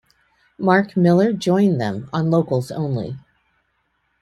[0.57, 3.17] Mark Miller joined them on Locals Only.